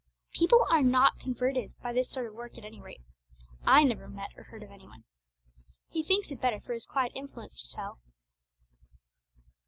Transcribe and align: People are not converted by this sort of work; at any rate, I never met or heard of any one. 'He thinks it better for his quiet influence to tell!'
People 0.33 0.65
are 0.71 0.81
not 0.81 1.19
converted 1.19 1.73
by 1.83 1.93
this 1.93 2.09
sort 2.09 2.25
of 2.25 2.33
work; 2.33 2.57
at 2.57 2.65
any 2.65 2.81
rate, 2.81 3.01
I 3.65 3.83
never 3.83 4.09
met 4.09 4.31
or 4.35 4.45
heard 4.45 4.63
of 4.63 4.71
any 4.71 4.87
one. 4.87 5.03
'He 5.91 6.01
thinks 6.01 6.31
it 6.31 6.41
better 6.41 6.59
for 6.59 6.73
his 6.73 6.87
quiet 6.87 7.11
influence 7.13 7.53
to 7.61 7.71
tell!' 7.75 7.99